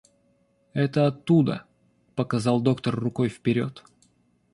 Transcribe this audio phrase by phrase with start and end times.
[0.73, 1.63] —Это оттуда,—
[2.15, 3.83] показал доктор рукой вперед.